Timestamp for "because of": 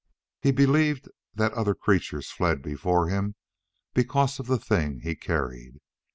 3.93-4.47